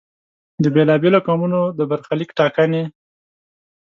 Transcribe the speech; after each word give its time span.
د 0.63 0.65
بېلا 0.73 0.95
بېلو 1.01 1.19
قومونو 1.27 1.61
د 1.77 1.79
برخلیک 1.91 2.29
ټاکنې. 2.37 2.83